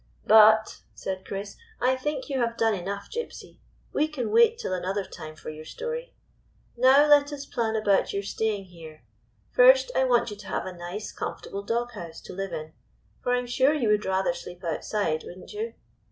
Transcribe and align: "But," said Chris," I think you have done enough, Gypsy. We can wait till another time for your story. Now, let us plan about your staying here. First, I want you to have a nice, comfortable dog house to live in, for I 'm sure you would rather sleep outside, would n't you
"But," 0.25 0.77
said 0.95 1.23
Chris," 1.25 1.55
I 1.89 1.95
think 1.95 2.27
you 2.27 2.39
have 2.41 2.57
done 2.57 2.73
enough, 2.73 3.07
Gypsy. 3.11 3.59
We 3.93 4.07
can 4.07 4.31
wait 4.31 4.57
till 4.57 4.73
another 4.73 5.03
time 5.03 5.35
for 5.35 5.51
your 5.51 5.63
story. 5.63 6.15
Now, 6.75 7.05
let 7.05 7.31
us 7.31 7.45
plan 7.45 7.75
about 7.75 8.11
your 8.11 8.23
staying 8.23 8.65
here. 8.65 9.03
First, 9.51 9.91
I 9.95 10.05
want 10.05 10.31
you 10.31 10.37
to 10.37 10.47
have 10.47 10.65
a 10.65 10.75
nice, 10.75 11.11
comfortable 11.11 11.61
dog 11.61 11.91
house 11.91 12.19
to 12.21 12.33
live 12.33 12.51
in, 12.51 12.73
for 13.21 13.31
I 13.31 13.37
'm 13.37 13.45
sure 13.45 13.75
you 13.75 13.89
would 13.89 14.03
rather 14.05 14.33
sleep 14.33 14.63
outside, 14.63 15.23
would 15.23 15.37
n't 15.37 15.53
you 15.53 15.75